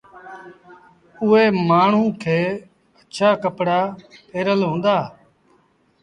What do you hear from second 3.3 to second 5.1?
ڪپڙآ پهرل هُݩدآ